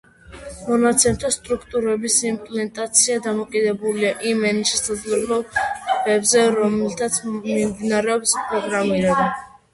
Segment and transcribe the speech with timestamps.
[0.67, 9.31] მონაცემთა სტრუქტურების იმპლემენტაცია დამოკიდებულია იმ ენის შესაძლებლობებზე, რომლითაც მიმდინარეობს პროგრამირება.